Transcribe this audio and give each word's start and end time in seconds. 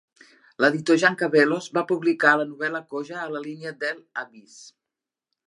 L'editor 0.63 0.95
Jeanne 1.03 1.19
Cavelos 1.19 1.67
va 1.79 1.83
publicar 1.91 2.33
la 2.41 2.47
novel·la 2.55 2.83
Koja 2.95 3.21
a 3.27 3.29
la 3.37 3.43
línia 3.45 3.75
Dell 3.85 4.03
Abyss. 4.25 4.59